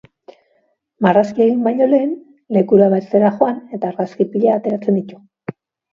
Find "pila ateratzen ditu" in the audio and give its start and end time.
4.33-5.21